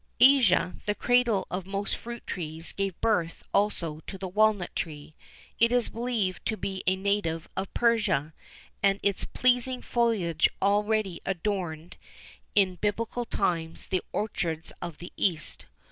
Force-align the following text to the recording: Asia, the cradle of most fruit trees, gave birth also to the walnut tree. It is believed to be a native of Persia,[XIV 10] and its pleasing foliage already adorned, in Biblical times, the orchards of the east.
Asia, 0.19 0.75
the 0.87 0.95
cradle 0.95 1.45
of 1.51 1.67
most 1.67 1.95
fruit 1.95 2.25
trees, 2.25 2.73
gave 2.73 2.99
birth 3.01 3.43
also 3.53 3.99
to 4.07 4.17
the 4.17 4.27
walnut 4.27 4.75
tree. 4.75 5.13
It 5.59 5.71
is 5.71 5.89
believed 5.89 6.43
to 6.47 6.57
be 6.57 6.81
a 6.87 6.95
native 6.95 7.47
of 7.55 7.71
Persia,[XIV 7.75 8.23
10] 8.31 8.33
and 8.81 8.99
its 9.03 9.25
pleasing 9.25 9.83
foliage 9.83 10.49
already 10.59 11.21
adorned, 11.23 11.97
in 12.55 12.77
Biblical 12.77 13.25
times, 13.25 13.85
the 13.89 14.01
orchards 14.11 14.73
of 14.81 14.97
the 14.97 15.13
east. 15.17 15.67